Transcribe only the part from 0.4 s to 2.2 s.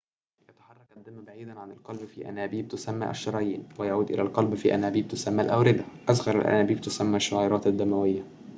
يتحرك الدم بعيداً عن القلب